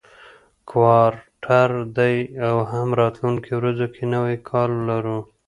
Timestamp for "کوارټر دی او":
0.69-2.55